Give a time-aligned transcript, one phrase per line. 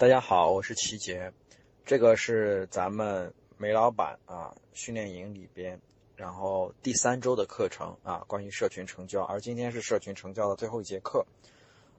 [0.00, 1.30] 大家好，我是齐杰，
[1.84, 5.78] 这个是咱们梅老板啊训练营里边，
[6.16, 11.26] 然后第三周的课程啊，关于社群成交，而今天是社群成交的最后一节课，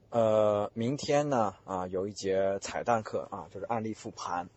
[0.10, 4.50] 呃，明天呢啊有一节彩蛋课啊，就是案例复盘。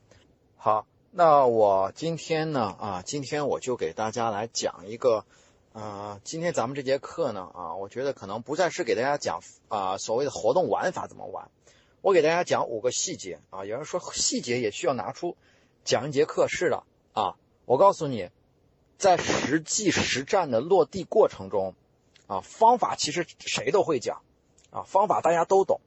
[0.56, 5.26] 好，那我今天呢啊，今天我就给大家来讲一个，
[5.74, 11.50] 啊，今天咱们这节课呢啊，我觉得可能不再是给大家讲啊所谓的活动玩法怎么玩。
[12.04, 15.38] 我给大家讲五个细节啊，有人说细节也需要拿出
[15.84, 16.84] 讲一节课，是的
[17.14, 18.28] 啊，我告诉你，
[18.98, 21.74] 在实际实战的落地过程中，
[22.26, 24.20] 啊，方法其实谁都会讲，
[24.70, 25.80] 啊，方法大家都懂，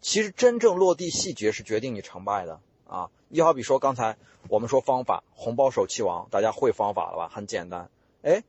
[0.00, 3.12] 其实真正落地细节是决定你成败的啊。
[3.28, 4.16] 你好比说刚才
[4.48, 7.28] 我们说方法，红包手气王，大家会方法了吧？
[7.32, 7.88] 很简单，
[8.22, 8.42] 哎，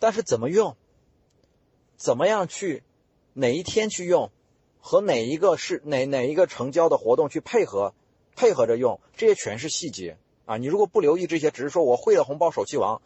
[0.00, 0.76] 但是怎么用？
[1.96, 2.82] 怎么样去？
[3.34, 4.32] 哪一天去用？
[4.80, 7.94] 和哪一个是哪哪一个成交的活动去配合，
[8.34, 10.16] 配合着用，这些全是细节
[10.46, 10.56] 啊！
[10.56, 13.02] 你如果不留意这些，只是说我会了红包手气王，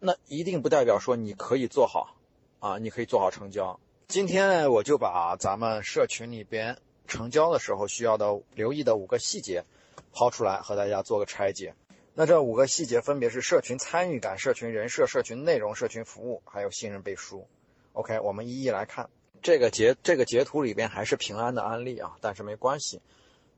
[0.00, 2.16] 那一定不代表说你可以做好
[2.60, 2.78] 啊！
[2.78, 3.78] 你可以做好成交。
[4.08, 9.64] 今天呢，我就把咱们社群里边成交的时候需要的留意的五个细节
[10.12, 11.74] 抛出来，和大家做个拆解。
[12.14, 17.46] 那这五个细节分别是社群参与感、社群人设、社群内容、社群服务，还有信任背书。
[17.92, 19.10] OK，我们一一来看。
[19.42, 23.00] 这个截这个截图里边还是平安的案例啊，但是没关系。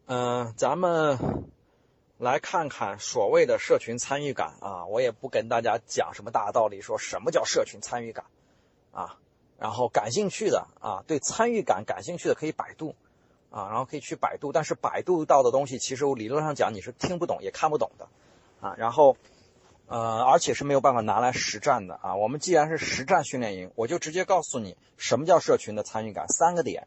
[0.06, 1.18] 嗯，咱们
[2.18, 8.24] 来看看所谓的社群参与感啊，我也不跟大家讲什么大道理，说什么叫社群参与感
[8.92, 9.18] 啊。
[9.58, 12.94] 然后感兴趣的啊，对参与感感兴趣的可以百度
[13.50, 18.08] 啊，然后可以去百度，但是百度到的东西其实我理论上讲你是听不懂也看不懂的
[18.60, 18.74] 啊。
[18.78, 19.16] 然后。
[19.90, 22.14] 呃，而且是没有办法拿来实战的啊。
[22.14, 26.86] 我们既然是实战训练营，我就直接告诉你什么叫社群的参与感，三个点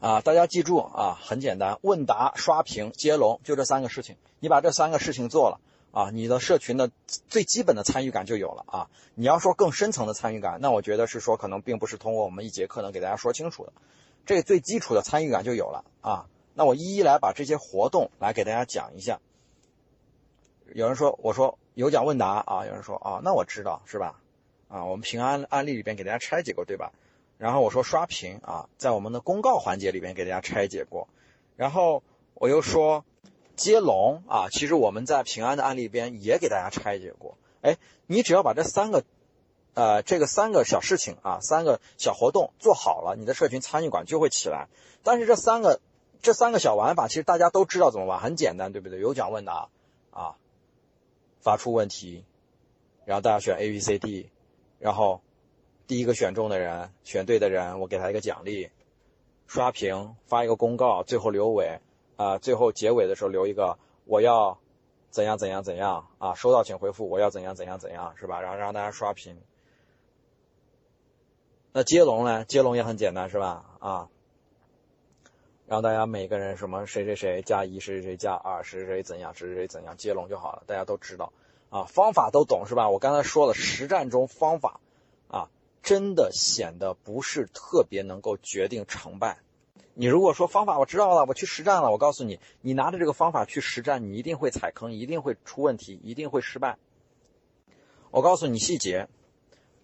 [0.00, 4.16] 啊，大家记住啊，很简单，问答、刷屏、接龙，就这三个事情。
[4.40, 5.60] 你把这三个事情做了
[5.92, 6.90] 啊，你的社群的
[7.28, 8.90] 最基本的参与感就有了啊。
[9.14, 13.72] 你要说更深层的参与感，那我觉得是说可能并不是通过我们一节课能给大家说清楚的，
[14.26, 16.26] 这最基础的参与感就有了啊。
[16.54, 19.20] 那我一一来把这些活动来给大家讲一下。
[20.74, 21.56] 有人说，我说。
[21.80, 24.20] 有奖问答啊，有人说啊，那我知道是吧？
[24.68, 26.92] 啊，我们平安案例里边给大家拆解过，对吧？
[27.38, 31.08] 然后我说刷屏啊，在我们的公告环节里边给大家拆解过。
[31.56, 32.02] 然后
[32.34, 33.06] 我又说
[33.56, 37.38] 接龙啊，其实我们在平安的案例边也给大家拆解过。
[37.62, 39.02] 哎，你只要把这三个，
[39.72, 44.68] 呃，这个三个小事情啊，三个小活动做好了，你的社群参与感就会起来。
[45.02, 45.80] 但是这三个
[46.20, 49.00] 这三个小玩法，其实大家都知道怎么玩，很简单，对不对？
[49.00, 49.70] 有奖问答
[50.10, 50.36] 啊。
[51.40, 52.24] 发出问题，
[53.04, 54.30] 然后大家选 A、B、C、D，
[54.78, 55.20] 然后
[55.86, 58.70] 第一个选中的人、选对的人，我给他一个奖励。
[59.46, 61.80] 刷屏，发一个公告，最后留尾，
[62.14, 64.60] 啊，最后结尾的时候留一个我要
[65.10, 68.40] 怎样怎样怎样啊，收到请回复我要怎样怎样怎样，是吧？
[68.40, 69.36] 然后让大家刷屏。
[71.72, 72.44] 那接龙呢？
[72.44, 73.64] 接龙也很简单，是吧？
[73.80, 74.08] 啊。
[75.70, 81.32] 让大家每个人什么谁谁谁加一谁谁谁加二谁谁谁怎样谁谁谁怎样接龙就好了，大家都知道
[81.68, 82.90] 啊，方法都懂是吧？
[82.90, 84.80] 我刚才说了，实战中方法
[85.28, 85.48] 啊，
[85.80, 89.38] 真的显得不是特别能够决定成败。
[89.94, 96.78] 你如果说方法我知道了，我去实战了，我告诉你，你拿着这个方法去实战，你一定会踩坑，一定会出问题，一定会失败。
[98.10, 99.06] 我告诉你细节，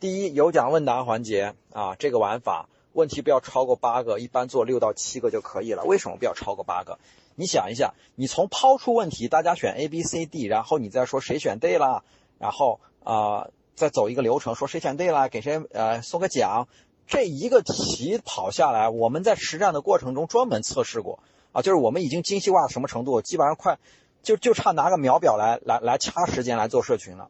[0.01, 2.69] 第一有奖问答环节啊，这个玩法。
[2.97, 5.84] 问题不要超过八个，一般做六到七个就可以了。
[5.84, 6.99] 为什么不要超过八个？
[7.34, 12.05] 你想一下，你从抛出问题，大家选 A、B、C、D，然后你再说谁选对了，
[12.39, 16.69] 然后啊再走一个流程，说谁选对了给谁呃送个奖。
[17.06, 21.21] 这一个题跑下来，我们在实战的过程中专门测试过
[21.53, 23.79] 啊，就是我们已经精细化到什么程度，基本上快
[24.23, 27.29] 就就差拿个秒表来来来掐时间来做社群了。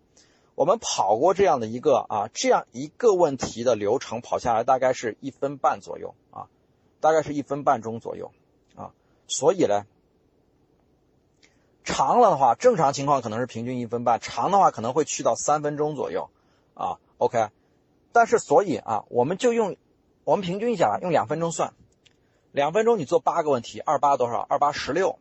[0.56, 6.48] 我们跑过这样的一个啊，这样一个问题的流程跑下来，大概是一分半左右啊，
[7.00, 8.32] 大概是一分半钟左右
[8.74, 8.94] 啊，
[9.28, 9.84] 所以呢，
[11.84, 16.30] 长了的话，正常情况可能是平均一分半，长的话可能会去到三分钟左右
[16.72, 16.98] 啊。
[17.18, 17.50] OK，
[18.12, 19.76] 但是所以啊，我们就用
[20.24, 21.74] 我们平均一下，用两分钟算，
[22.50, 24.40] 两分钟你做八个问题，二八多少？
[24.40, 25.18] 二八十六。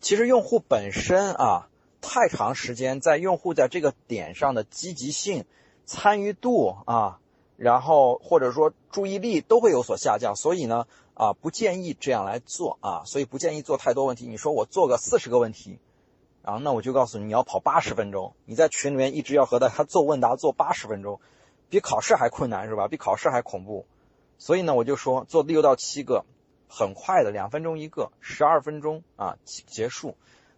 [0.00, 1.68] 其实用户本身啊。
[2.08, 5.44] 太长时间在用户在这个点上的积极性、
[5.86, 7.18] 参与度啊，
[7.56, 14.28] 然后或者说注意力都会有所下降，所以呢啊不建议这样来做啊，所以不建议做太多问题。
[14.28, 15.80] 你说我做个四十个问题，
[16.42, 21.20] 然后那我就告诉你，你要跑八十分钟，你在群里面一直要和大家做问答做八十分钟，
[21.68, 22.86] 比考试还困难是吧？
[22.86, 23.84] 比考试还恐怖。
[24.38, 26.24] 所以呢我就说做六到七个
[26.68, 30.16] 很快的两分钟一个，十二分钟啊结束。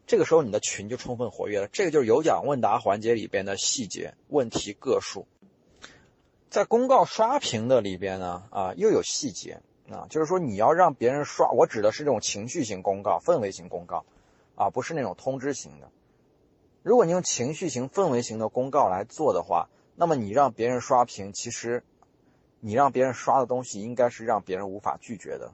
[0.09, 1.69] 这个时候你的群就充分活跃了。
[1.69, 5.27] 这个就是有奖问答环节里边的细节问题个数。
[6.49, 9.61] 在公告刷屏的里边呢，啊又有细节
[9.91, 14.07] 啊，就是说你要让别人刷，我指的是这种情绪型公告、氛围型公告，
[14.55, 15.91] 啊不是那种通知型的。
[16.83, 21.85] 如果你用情绪型、氛围型的公告来做的话，那么你让别人刷屏，其实
[22.61, 25.53] 你让别人刷的东西应该是让别人无法拒绝的。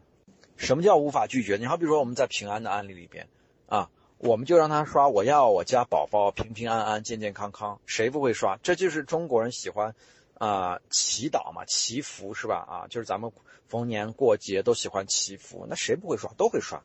[0.57, 1.57] 什么叫无法拒绝？
[1.57, 3.27] 你好，比如说我们在平安的案例里边
[3.67, 3.91] 啊。
[4.19, 8.57] 我们就让他刷，我要我家宝宝平平安安、健健康康，谁不会刷？
[8.63, 9.95] 这就是中国人喜欢，
[10.39, 12.57] 啊，祈祷嘛，祈福是吧？
[12.67, 13.33] 啊，就是咱们
[13.69, 16.33] 逢年过节都喜欢祈福，那谁不会刷？
[16.39, 16.83] 都会刷。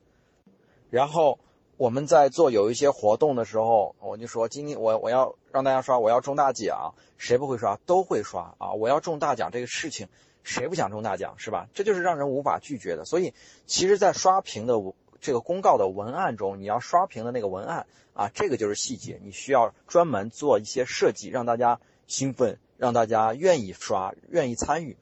[0.89, 1.39] 然后
[1.77, 7.77] 我们在做有一些活动的时候，我就说今天我我要让大家刷，我要中大奖，谁不会刷？
[7.85, 8.73] 都会刷啊！
[8.73, 10.09] 我要中大奖这个事情，
[10.43, 11.69] 谁不想中大奖是吧？
[11.73, 13.05] 这就是让人无法拒绝的。
[13.05, 13.33] 所以，
[13.65, 14.73] 其实，在刷屏的。
[15.21, 24.97] 这个公告的文案中，你要刷屏的那个文案啊，这个就是细节，你需要专门做一些设计，让大家兴奋，让大家愿意刷，愿意参与。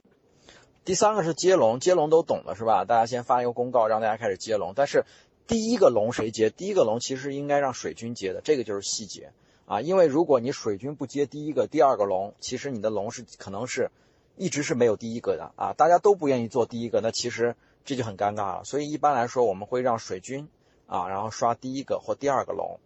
[0.86, 2.86] 第三个是接龙，接龙都懂了是吧？
[2.86, 4.74] 大家先发一个公告，让大家开始接龙。
[4.76, 5.06] 但是
[5.46, 6.50] 第一个龙谁接？
[6.50, 9.32] 第一个龙其实应该让水军接的，这个就是细节
[9.66, 9.82] 啊。
[9.82, 13.92] 因为如果你水军不接第一个、第二个龙，其实你的龙是可能是
[14.36, 15.74] 一直是没有第一个的啊。
[15.74, 17.56] 大家都不愿意做第一个，那其实。
[17.88, 20.50] 这就很尴尬了，所以一般来说我们会让水军
[20.88, 22.82] 啊，然后刷第一个或第二个龙。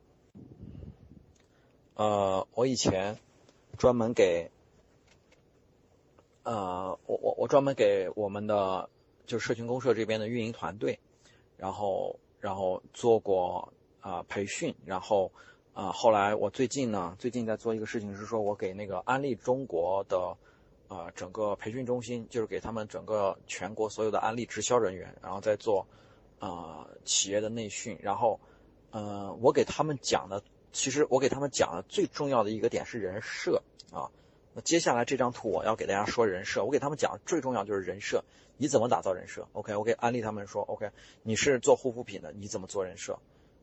[1.96, 3.18] 呃，我以前
[3.80, 4.52] 专门给
[6.44, 8.92] 呃，我我我专门给我们的
[9.26, 11.00] 就社群公社这边的运营团队，
[11.58, 15.32] 然后然后做过啊培训，然后
[15.74, 20.38] 啊后来我最近呢，最近在做一个事情是说，我给那个安利中国的。
[20.92, 25.88] 啊，整个培训中心就是给他们整个全国所有的安利直销人员，然后再做，
[26.38, 28.42] 啊企业的内训，然后，
[28.92, 30.44] 嗯，我给他们讲的，
[30.74, 34.12] 其实我给他们讲的最重要的一个点是人设啊。
[34.54, 38.26] 那接下来这张图我要给大家说人设，我给他们讲最重要就是人设，
[38.58, 40.90] 你怎么打造人设？OK，我给安利他们说，OK，
[41.24, 43.18] 你是做护肤品的，你怎么做人设？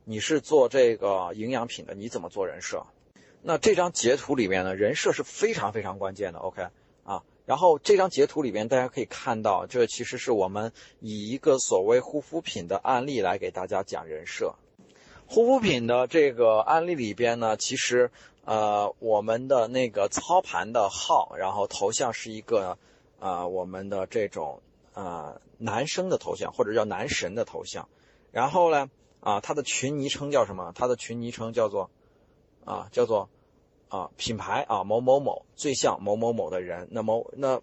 [0.04, 2.86] 你是做这个营养品的，你怎么做人设？
[3.42, 6.68] 那这张截图里面呢，人设是非常非常关键的，OK。
[7.48, 14.54] 然后这张截图里边，大家可以看到，这其实是我们以一个所谓护肤品的案例来给大家讲人设。
[15.26, 18.10] 护肤品的这个案例里边呢，其实
[18.44, 22.76] 呃，我们的那个操盘的号，然后头像是一个
[23.18, 24.60] 呃我们的这种
[24.92, 27.88] 呃男生的头像，或者叫男神的头像。
[28.30, 28.90] 然后呢，
[29.20, 30.72] 啊，他的群昵称叫什么？
[30.74, 31.88] 他的群昵称叫做
[32.66, 33.30] 啊，叫做。
[33.88, 36.88] 啊，品牌啊，某某某最像某某某的人。
[36.90, 37.60] 那么，那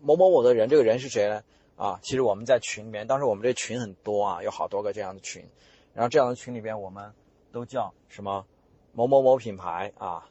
[0.00, 1.42] 某某某的人，这个人是谁呢？
[1.76, 5.44] 啊，其实我们在群里面，当时我们这群很多啊，有好多个这样的群。
[5.92, 7.12] 然后这样的群里边，我们
[7.52, 8.46] 都叫什么？
[8.92, 10.28] 某某某品牌啊，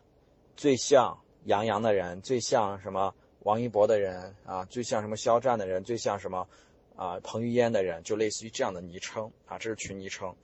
[0.56, 6.48] 最像杨洋的人，最像什么王一博的人啊，最像什么肖战的人，最像什么
[6.96, 10.36] 啊彭于晏的人，就类似于这样的昵称啊，这是群昵称。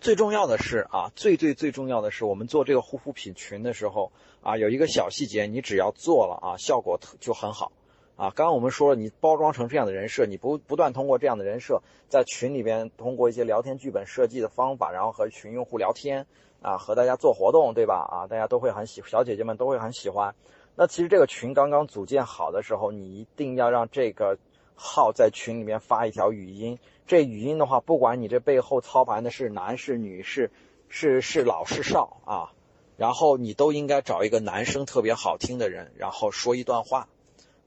[0.00, 4.12] 最重要的是啊，最最最重要的是，我们做这个护肤品群的时候
[4.42, 7.72] 啊，有一个小细节，你只要做了啊，效果就很好
[8.16, 8.30] 啊。
[8.36, 16.26] 刚刚我们说了，你包装成这样的人设，你不不断通过这样的人设，在群里边通过一些聊天剧本设计的方法，然后和群用户聊天
[16.60, 18.06] 啊，和大家做活动，对吧？
[18.10, 20.34] 啊，大家都会很喜，小姐姐们都会很喜欢。
[20.76, 24.36] 那其实这个群刚刚组建好的时候，你一定要让这个
[24.74, 26.78] 号在群里面发一条语音。
[27.06, 30.50] 这语音的话，不管你这背后操盘的是男是女是
[30.88, 32.52] 是是老是少啊，
[32.96, 37.08] 然后你都应该找一个男生特别好听的人，然后说一段话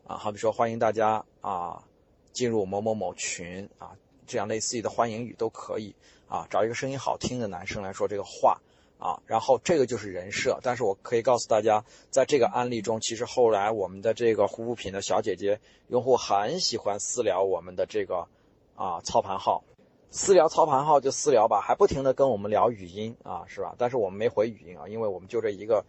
[0.07, 1.83] 啊，好比说欢迎大家啊
[2.33, 3.91] 进入某某某群啊，
[4.25, 5.93] 这样类似于的欢迎语都可以
[6.27, 8.59] 啊，找一个声音好听的男生来说这个话
[8.97, 10.59] 啊，然后这个就是人设。
[10.63, 18.27] 但是我可以告诉大家，在这个案例中，其实后来我们的这个护肤品的小姐姐用户很喜欢私聊我们的这个。
[18.77, 19.63] 啊，操盘号，
[20.11, 23.73] 私聊操盘号就私聊吧，还不停的跟我们聊语音啊，是吧？
[23.79, 25.83] 但是我们没回语音啊，因为我们就这一个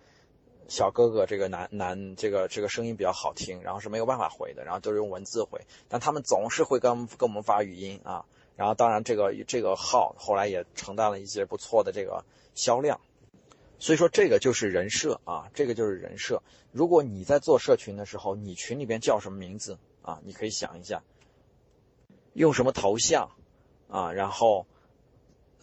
[0.68, 8.25] 小哥哥，这个男男，这个这个声音比较好听，然后是没有办法回的，然后都是用文字回，但他们总是会跟跟我们发语音啊，
[8.57, 13.00] 然后当然这个这个号后来也承担了一些不错的这个销量，
[13.78, 16.42] 所以说这个就是人设啊，这个就是人设。
[16.73, 20.21] 如果你在做社群的时候，你群里边叫什么名字啊？
[20.25, 21.02] 你可以想一下。
[22.38, 23.30] 用什么头像
[23.88, 24.12] 啊？
[24.12, 24.66] 然后，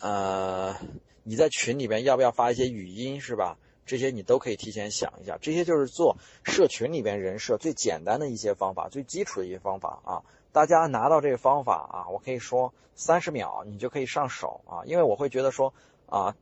[0.01, 0.75] 呃，
[1.23, 3.57] 你在群里边要不要发一些语音是吧？
[3.85, 5.37] 这些你都可以提前想一下。
[5.41, 10.23] 这些就是做社群里边人设最简单的一些方法，最基础的一些方法啊。
[10.51, 15.73] 大家拿到这个方法啊，我可以说三十秒你就可以上手啊，因为我会觉得说
[16.07, 16.35] 啊，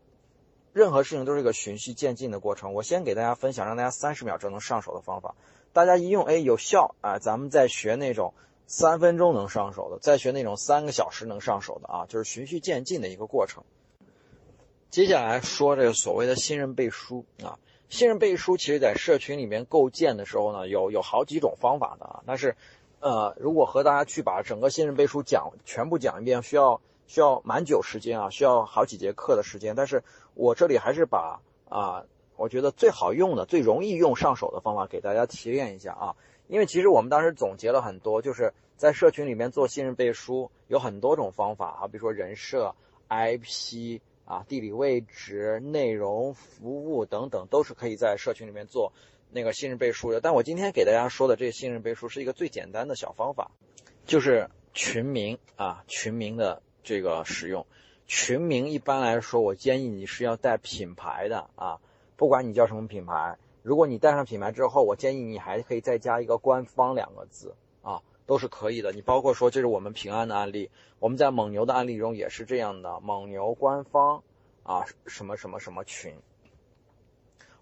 [0.71, 2.73] 任何事情都是一个循序渐进的过程。
[2.73, 5.35] 我先给大家分享，让大家三十秒就能上手的方法，
[5.73, 8.33] 大家一用哎有效啊，咱们再学那种
[8.67, 13.63] 三分钟能上手的，再学那种三个小时能上手的啊，就是循序渐进的一个过程。
[14.89, 22.55] 接下来说这个所谓的信任背书啊，信任背书其实在社群里面构建的时候呢，有有好几种方法的啊，但是。
[23.05, 29.75] 呃，如果和大家去把整个信任背书讲全部讲一遍，需要需要蛮久时间啊，需要好几节课的时间。
[29.75, 30.05] 但是
[30.35, 32.05] 我这里还是把啊，
[32.37, 36.15] 我觉得最好用的、最容易用上手的方法给大家提炼一下啊。
[36.53, 42.75] 因为其实我们当时总结了很多，就是在社群里面做信任背书有很多种方法啊，比如说人设、
[43.09, 48.93] IP 啊、地理位置、内容、服务等等，都是可以在社群里面做。
[49.31, 53.49] 那个信任背书的，但我今天给大家说的这个信任背书是一个最简单的小方法，
[54.05, 57.65] 就是群名啊，群名的这个使用。
[58.05, 61.79] 群名一般来说，我建议你是要带品牌的啊，
[62.15, 68.91] 不管你叫什么品牌，如果你带上品牌之后，我建议你还可以再加一个官方两个字啊，都是可以的。
[68.91, 74.21] 你包括说这是我们平安的案例，我们在蒙牛的案例中也是这样的，蒙牛官方
[74.63, 76.13] 啊什么什么什么群。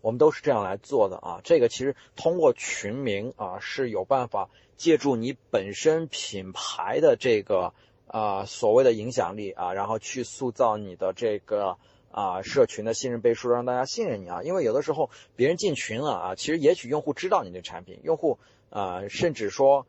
[0.01, 7.75] 我们都是这样来做的啊，这个其实通过群名啊是有办法借助你本身品牌的这个
[8.07, 11.77] 啊所谓的影响力啊，然后去塑造你的这个
[12.11, 14.43] 啊社群的信任背书，让大家信任你啊。
[14.43, 18.37] 因为有的时候别人进群了啊，其实也许用户知道你的产品，用户
[18.69, 19.85] 啊甚至说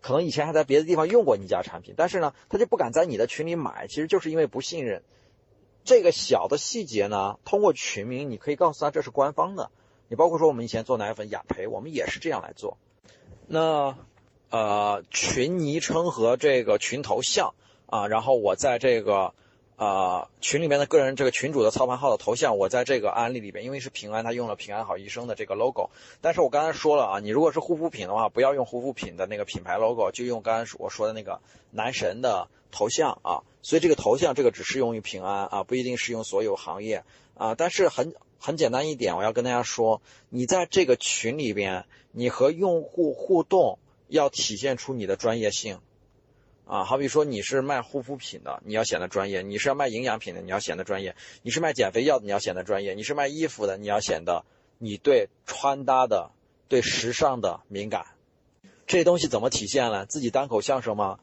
[0.00, 5.02] 可能以前还在别的地方用过你家产品，但是呢他就不敢在你的群里买，其实就是因为不信任。
[5.84, 9.70] 这个小的细节呢，通过群名，你可以告诉他这是官方的。
[10.08, 12.78] 你包括说我们以前做奶粉雅培，我们也是这样来做。
[13.46, 13.96] 那
[14.50, 17.54] 呃，群昵称和这个群头像
[17.86, 19.34] 啊，然后我在这个。
[19.78, 25.90] 啊，群里面的个人这个群主的操盘号的头像，我在这个案例里边，因为是平安，他用了平安好医生的这个 logo。
[26.20, 33.44] 但是我刚才说了啊，你如果是护肤品的话，不要用护肤品的那个品牌 logo，就用刚才我说的那个男神的头像啊。
[33.62, 37.04] 所以这个头像这个只适用于平安啊，不一定适用所有行业
[37.34, 37.54] 啊。
[37.54, 45.78] 但是很很简单一点，我要跟大家说，你在这个群里边，你和用户互动要体现出你的专业性。
[46.68, 54.44] 啊，好比说你是卖护肤品的，你要显得专业；你是要卖营养品的，你要显得专业；你是卖减肥药的，你要显得专业；你是卖衣服的，你要显得
[54.76, 56.30] 你对穿搭的、
[56.68, 58.04] 对时尚的敏感。
[58.86, 60.04] 这东西怎么体现呢？
[60.04, 61.20] 自己单口相声吗？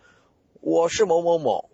[0.62, 1.70] 我是某某某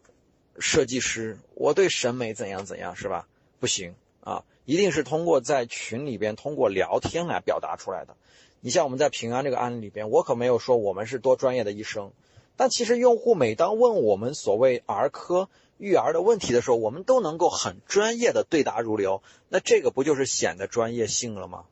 [0.60, 3.26] 设计师，我对审美怎样怎样，是吧？
[3.62, 8.18] 不行啊，一定是通过在群里边通过聊天来表达出来的。
[8.60, 12.12] 你像我们在平安这个案例里边，我可没有说我们是多专业的医生。
[12.56, 19.24] 但其实，用户每当问我们所谓儿科育儿的问题的时候，我们都能够很专业的对答如流。
[19.50, 21.66] 那这个不就是显得专业性了吗？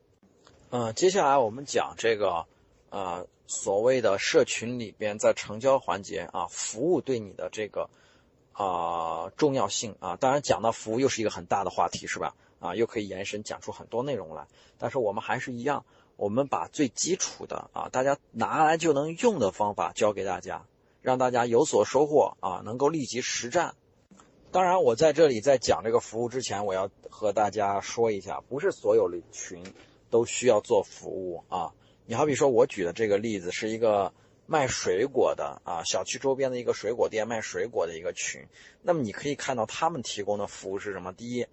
[0.72, 2.46] 嗯，接下来我们讲这个，
[2.90, 7.90] 呃，所谓的社群里边在成交环节啊，服务对你的这个
[8.54, 10.16] 啊重要性啊。
[10.16, 12.36] 当然，讲到服务又是一个很大的话题，是吧？
[12.60, 14.48] 啊，又可以延伸讲出很多内容来。
[14.78, 15.86] 但是我们还是一样，
[16.16, 20.66] 我们把最基础的啊，大家拿来就能用的方法教给大家。
[21.02, 23.74] 让大家有所收获啊，能够立即实战。
[24.52, 29.64] 当然，我在这里在讲这个服务之前，我要和大家说一下，不是所有的群
[30.10, 31.72] 都需要做服务啊。
[32.06, 34.14] 你好比说，我举的这个例子是一个
[34.46, 38.46] 卖水果的啊，小区周边的一个水果店卖水果的一个群。
[38.82, 41.14] 那么你可以看到他们提供的服务是什么？
[41.14, 41.48] 第一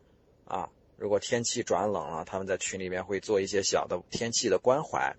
[0.44, 5.14] 啊，如果天气转冷了，他们在群里面会做一些小的天气的关怀。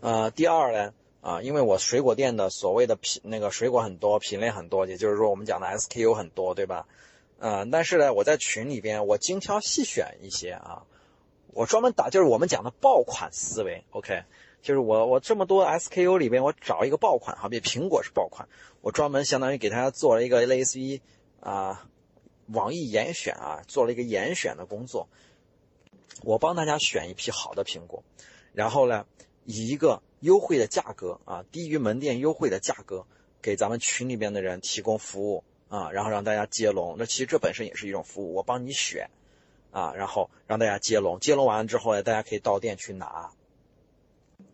[0.00, 0.94] 呃，第二呢？
[1.20, 6.86] 啊，因为我水果店的所谓的品那个水果很多，品类很多，也就是说我们讲的 SKU 很多，对吧？
[7.38, 10.84] 呃，但是呢，我在群里边我精挑细选一些啊，
[11.52, 14.22] 我专门打就是我们讲的爆款思维，OK，
[14.62, 18.48] 就是我我这么多 SKU 里边我找一个爆款，好比苹果是爆款，
[18.80, 21.02] 我专门相当于给大家做了一个类似于
[21.40, 21.86] 啊
[22.52, 25.08] 网易严选啊，做了一个严选的工作，
[26.22, 28.02] 我帮大家选一批好的苹果，
[28.52, 29.06] 然后呢，
[29.44, 30.02] 以一个。
[30.20, 33.06] 优惠的价格啊，低于门店优惠的价格，
[33.40, 36.96] 给咱们群里边的人提供服务啊，然后让大家接龙。
[36.98, 39.08] 那其实这本身也是一种服务，我帮你选
[39.70, 41.20] 啊，然后让大家接龙。
[41.20, 43.30] 接龙完了之后呢，大家可以到店去拿。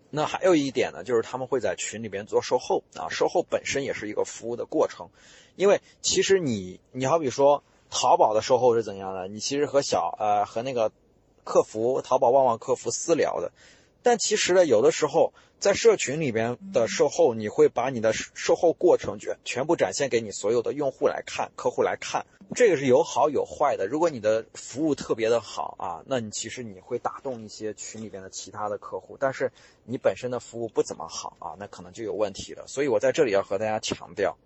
[0.09, 5.11] 那还有一点呢，就是他们会在群里边做售后啊，售后本身也是一个服务的过程。
[5.57, 9.29] 因为其实你你好比说淘宝的售后是怎样的？
[9.29, 10.93] 你其实和小呃和那个
[11.45, 13.53] 客服淘宝旺旺客服私聊的。
[14.03, 22.25] 但其实呢，有的时候在社群里边的售后，你会把你的售后过程全全部展现给你所有的用户来看、客户来看，
[22.55, 23.89] 这个是有好有坏的。
[23.89, 29.51] 如果你的服务特别的好啊，那你其实你会打动一些群里边的其他的客户，但是
[29.85, 32.65] 你本身的服务不怎么好啊，那可能就有问题了。
[32.69, 34.37] 所以我在这里要和大家强调，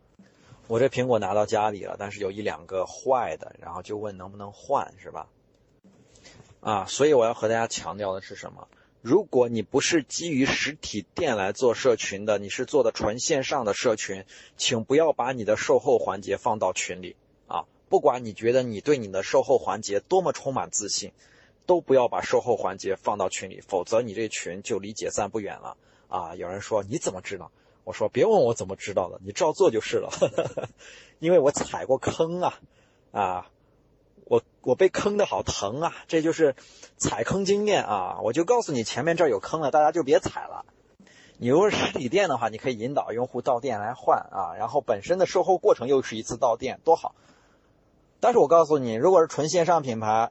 [0.71, 5.27] 我这苹果拿到家里了，但是有一两个坏的，然后就问能不能换，是吧？
[6.61, 8.69] 啊，所以我要和大家强调的是什么？
[9.03, 14.25] 如果你不是基于实体店来做社群的，你是做的纯线上的社群，
[14.57, 17.17] 请不要把你的售后环节放到群里
[17.49, 17.65] 啊！
[17.89, 21.11] 不管你觉得你对你的售后环节多么充满自信，
[21.67, 26.37] 都不要把售后环节放到群里，否则你这群就离解散不远了啊！
[26.37, 27.51] 有人说你怎么知道？
[27.85, 30.11] 我说别问我怎么知道的，你照做就是了，
[31.19, 32.61] 因为我踩过坑啊
[33.13, 33.51] 啊！
[34.27, 35.93] 我我被坑的好疼啊！
[36.07, 36.55] 这就是
[36.97, 38.21] 踩坑经验啊！
[38.23, 40.65] 我就告诉你，前面这儿有坑了，大家就别踩了。
[41.39, 47.17] 你如果是实体店的话，你可以引导用户到店来换啊，然后本身的售后过程又是一次到店，多好。
[48.21, 50.31] 但是我告诉你，如果是纯线上品牌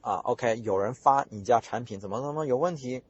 [0.00, 3.02] 啊，OK，有人发你家产品怎么怎么有问题，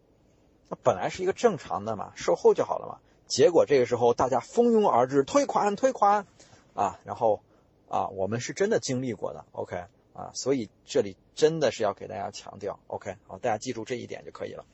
[0.73, 2.99] 那本来是一个正常的嘛，售后就好了嘛。
[3.27, 6.27] 结果这个时候大家蜂拥而至，退款退款
[6.75, 7.43] 啊，然后。
[7.89, 14.65] 啊，我们是真的经历过的，OK，啊，所以这里真的是要给大家强调，OK，好，大家记住这一点就可以了。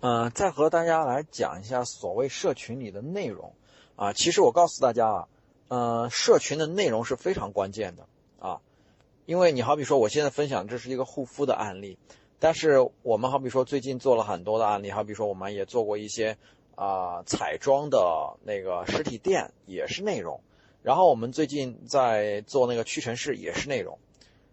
[0.00, 3.54] 嗯，再和大家来讲一下所谓社群里的内容，
[3.94, 5.28] 啊，其实我告诉大家啊，
[5.68, 8.08] 呃，社群的内容是非常关键的
[8.40, 8.60] 啊，
[9.24, 11.96] 因为你好比说我现在分享这是一个护肤的案例，
[12.40, 16.36] 但是我们好比说最近做了很多的案例，好比说我们也做过一些
[16.74, 20.40] 啊彩妆的那个实体店，也是内容。
[20.80, 23.98] 然后我们最近在做那个屈臣氏也是内容，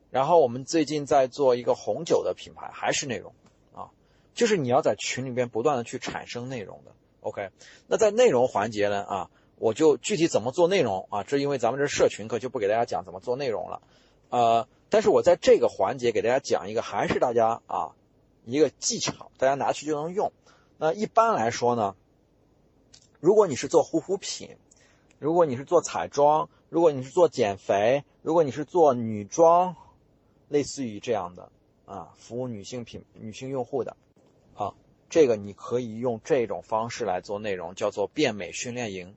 [0.10, 3.34] 然后我们最近在做一个红酒的品牌还是内容，
[3.74, 3.92] 啊，
[4.34, 7.52] 就是你要在群里边不断的去产生内容的，OK，
[7.88, 13.84] 那在内容环节呢，啊，我就具体怎么做内容啊，这因为咱们这社群课就不给大家讲怎么做内容了，
[14.36, 17.96] 呃，但是我在这个环节给大家讲一个还是大家啊
[18.44, 20.34] 一个技巧，大家拿去就能用。
[20.78, 21.96] 那一般来说呢，
[23.22, 24.58] 如果你是做护肤品。
[25.18, 29.78] 如果你是做彩妆，如果你是做减肥，如果你是做女装，
[30.50, 31.50] 类似于这样的
[31.86, 33.96] 啊，服务女性品、女性用户的，
[34.56, 34.74] 啊，
[35.10, 39.16] 这个你可以用这种方式来做内容，叫做变美训练营，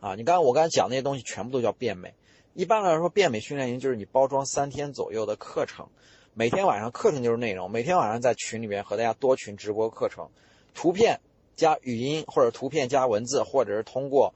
[0.00, 2.14] 啊，你刚刚我刚才讲那些东西全部都叫变美。
[2.54, 5.88] 一般来说，变美训练营就是你包装三天左右的课程，
[6.34, 10.28] 每天晚上课程就是内容，每天晚上在群里面和大家多群直播课程，
[10.74, 11.20] 图片
[11.56, 14.34] 加语音或者图片加文字，或者是通过。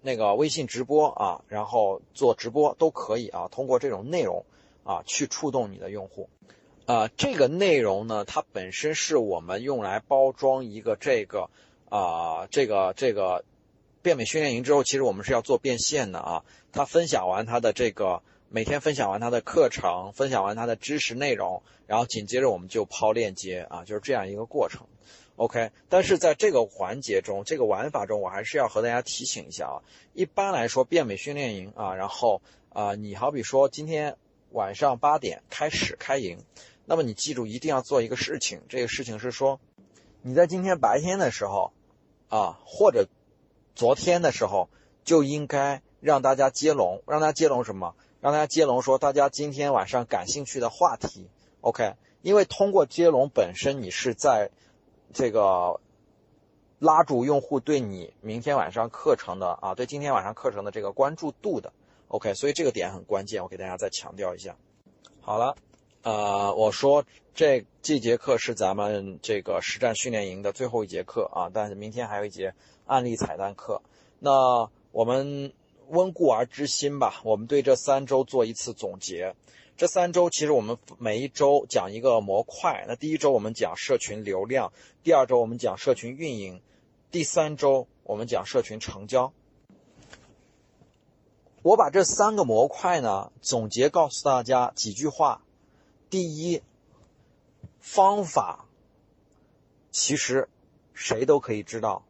[0.00, 3.48] 那个微信直播啊，然后做直播都可以啊。
[3.50, 4.44] 通过这种内容
[4.84, 6.30] 啊，去触动你的用户。
[6.86, 11.50] 啊，这个内容呢，它本身是我们用来包装一个这个
[11.88, 13.44] 啊，这个这个
[14.02, 16.44] 变美训练营之后，其实我们是要做变现的啊。
[16.72, 24.86] 他分享完他的这个，每天分享完他的课程，分享完他的知识内容，然后紧接着我们就抛链接啊，就是这样一个过程。
[25.36, 29.76] OK，但是在这个环节中，这个玩法中，我还是要和大家提醒一下啊。
[30.12, 34.16] 一般来说，变美训练营啊，然后啊，你好比说今天
[34.50, 36.38] 晚上八点开始开营，
[36.86, 39.60] 那么你记住一定要做一个事情，这个事情是说，
[40.22, 41.72] 你在今天白天的时候
[42.28, 43.06] 啊，或者
[43.78, 44.68] 昨天的时候，
[45.04, 47.94] 就应该让大家接龙，让大家接龙什么？
[48.20, 51.28] 让大家接龙说大家今天晚上感兴趣的话题。
[51.60, 54.50] OK，因为通过接龙本身，你是在
[55.12, 55.80] 这个
[56.80, 61.72] 拉住用户对你明天晚上课程的啊，对今天晚上课程的这个关注度的
[62.08, 64.56] ，OK，所以这个点很关键，我给大家再强调一下。
[65.20, 65.54] 好了，
[66.02, 72.54] 呃，我说这这节课是咱们这个实战训练营的最后一节课啊，但是明天还有一节
[72.88, 73.82] 案例彩蛋课。
[74.18, 75.52] 那我们
[75.88, 79.36] 温故而知新吧，我们对这三周做一次总结。
[79.76, 82.84] 这三周其实我们每一周讲一个模块。
[82.88, 84.72] 那第一周我们讲社群流量，
[85.04, 86.60] 第二周我们讲社群运营，
[87.12, 89.32] 第三周我们讲社群成交。
[91.62, 95.42] 我把这三个模块呢总结告诉大家几句话：
[96.10, 96.62] 第一，
[97.78, 98.66] 方法
[99.92, 100.48] 其实
[100.92, 102.04] 谁都可以知道，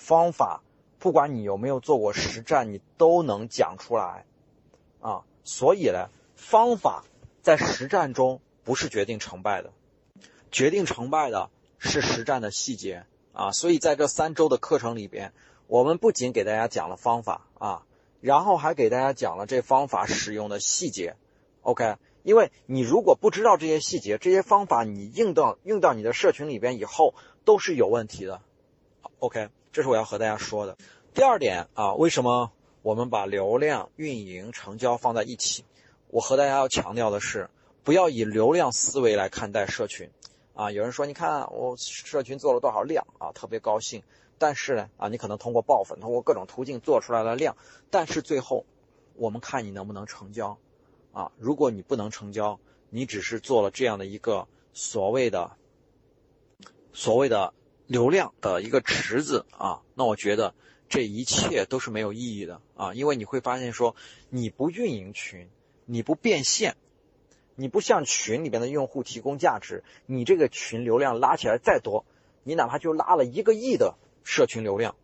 [0.00, 0.62] 方法
[0.98, 4.24] 不管你有没有做过实战，你都能讲出来
[5.00, 5.22] 啊。
[5.44, 7.04] 所以呢，方法。
[7.42, 9.72] 在实战中不是决定成败的，
[10.52, 13.50] 决定成败的是实战的细节啊！
[13.52, 15.32] 所以在这三周的课程里边，
[15.66, 17.86] 我们不仅给大家讲了方法啊，
[18.20, 21.16] 然后还给大家讲了这方法使用的细节。
[21.62, 27.14] OK，因为你如果不知道这些细节，这些方法你用到用到你的社群里边以后，
[27.46, 28.42] 都是有问题的。
[29.18, 30.76] OK，这是我要和大家说的。
[31.14, 32.50] 第二点啊，为什么
[32.82, 35.64] 我们把流量、运营、成交放在一起？
[36.08, 37.48] 我和大家要强调的是，
[37.84, 40.10] 不要以流量思维来看待社群。
[40.54, 44.02] 啊，有人说，你看我社群做了多少量啊，特别高兴。
[44.38, 47.56] 但是呢，啊，你可能通过爆粉，通过各种途径做出来了量，
[47.90, 48.64] 但是最后，
[49.14, 50.58] 我们看你能不能成交。
[51.12, 55.52] 啊，如果你不能成交，你只是做了这样的一个所谓的
[56.92, 57.52] 所谓的
[57.90, 60.54] 流量的一个池子啊，那我觉得
[60.88, 63.96] 这一切都是没有意义的啊，因为你会发现说，
[64.28, 65.50] 你不运营群，
[65.86, 66.76] 你不变现，
[67.56, 72.04] 你不向群里边的用户提供价值，你这个群流量拉起来再多，
[72.44, 74.94] 你哪怕就拉了一个亿的社群流量，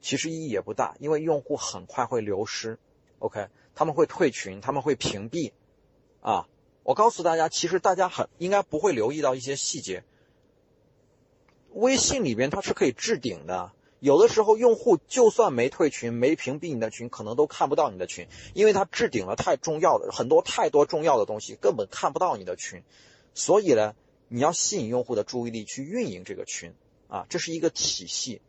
[0.00, 2.80] 其实意义也不大，因为用户很快会流失
[3.20, 5.52] ，OK，他们会退群，他们会屏蔽，
[6.20, 6.48] 啊。
[6.82, 10.02] 我告诉大家，其实大家很应该不会留意到一些细节。
[11.74, 22.82] 微信里边它是可以置顶的，有的时候用户就算没退群、没屏蔽你的群，可能都看不到你的群，因为它置顶了太重要的很多太多重要的东西，根本看不到你的群。
[23.34, 23.94] 所以呢，
[24.28, 26.72] 你要吸引用户的注意力去运营这个群
[27.08, 28.40] 啊，这是一个体系。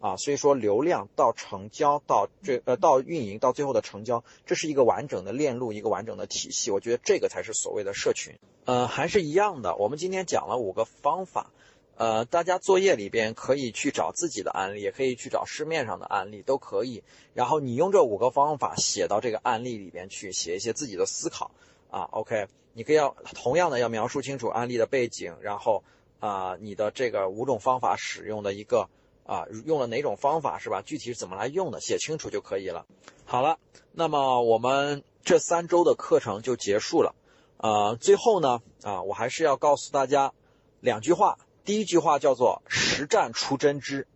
[0.00, 6.70] 啊，所以说流量到成交到这呃到运营到最后的成交，这是一个完整的链路，一个完整的体系。
[6.70, 8.38] 我觉得这个才是所谓的社群。
[8.66, 11.50] 呃，还是一样的，我们今天讲了五个方法，
[11.96, 17.02] 呃，大家作业里边可以去找自己的案例，也可以去找市面上的案例，都可以。
[17.34, 21.50] 然后你用这五个方法写到这个案例里边去，写一些自己的思考
[21.90, 22.08] 啊。
[22.12, 25.84] OK，你可以要同样的要描述清楚案例的背景，然后
[26.20, 28.88] 啊你的这个五种方法使用的一个。
[29.26, 30.82] 啊，用了哪种方法是吧？
[30.82, 32.84] 具体是怎么来用的，写清楚就可以了。
[33.24, 33.58] 好了，
[33.90, 37.14] 那么我们这三周的课程就结束了。
[37.56, 40.34] 呃，最后呢，啊，我还是要告诉大家
[40.80, 41.38] 两句话。
[41.64, 44.06] 第一句话叫做“实战出真知”，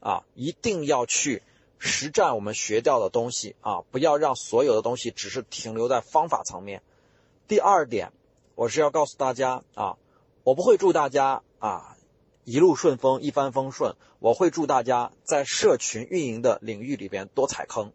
[0.00, 1.42] 啊，一定要去
[1.78, 6.82] 实战我们学到的东西啊，不要让所有的东西只是停留在方法层面。
[7.48, 8.12] 第二点，
[8.54, 9.96] 我是要告诉大家啊，
[10.42, 11.96] 我不会祝大家啊。
[12.44, 13.96] 一路顺风，一帆风顺。
[14.20, 17.92] 我会祝大家在社群运营的领域里边多踩坑，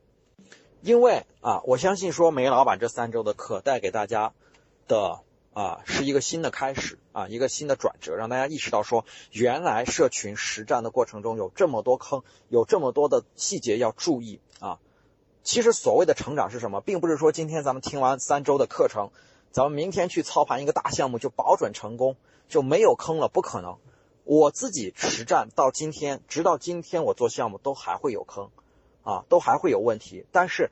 [0.82, 4.34] 因为啊，我相信说梅老板这三周的课带给大家
[4.88, 5.22] 的
[5.54, 14.80] 啊是一个新的开始啊，一个新的转折，让大家意识到说，原来社群实战的过程中有这么多坑，有这么多的细节要注意啊。
[15.44, 19.12] 其实所谓的成长是什么，并不是说今天咱们听完三周的课程，
[19.52, 22.16] 咱们明天去操盘一个大项目就保准成功，
[22.48, 23.78] 就没有坑了，不可能。
[24.24, 28.52] 我自己实战到今天，直到今天我做项目都还会有坑，
[29.02, 30.26] 啊，都还会有问题。
[30.32, 30.70] 但是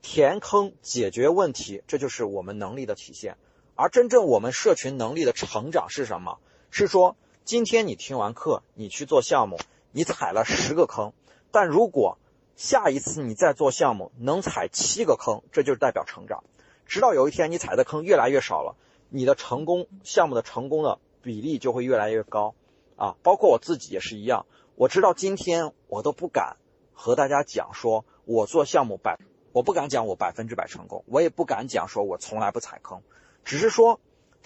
[0.00, 3.36] 填坑解决问题，这就是我们能力的体现。
[3.74, 6.38] 而真正我们社群能力的成长是什么？
[6.70, 9.58] 是说今天你听完课，你去做项目，
[9.90, 11.12] 你踩了十个坑，
[11.50, 12.18] 但如果
[12.54, 16.44] 下一次你再做项目能踩七个坑，这就是代表成长。
[16.86, 18.76] 直到有一天你踩的坑越来越少了，
[19.08, 22.54] 你的成功项目的成功的比例就会越来越高。
[22.96, 24.46] 啊，包括我自己也是一样。
[24.76, 26.56] 我知道今天我都不敢
[26.92, 29.18] 和大家讲说，我做项目百，
[29.52, 33.02] 我不敢讲我百分之百成功，我也不敢讲说我从来不踩坑，
[33.44, 34.00] 只是说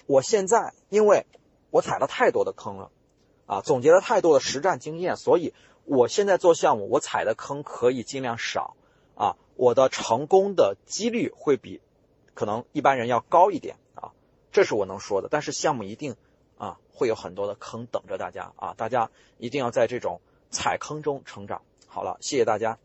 [0.05, 1.25] 我现在因为
[1.69, 2.91] 我踩了太多的坑了，
[3.45, 5.53] 啊，总结了太多的实战经验，所以
[5.85, 8.75] 我现在做项目，我踩的坑可以尽量少，
[9.15, 11.81] 啊，我的成功的几率会比
[12.33, 14.11] 可能一般人要高一点啊，
[14.51, 15.27] 这是我能说的。
[15.29, 16.15] 但是项目一定。
[16.59, 18.73] 啊，会有很多的坑等着大家啊！
[18.75, 21.61] 大家一定要在这种踩坑中成长。
[21.85, 22.79] 好了，谢谢大家。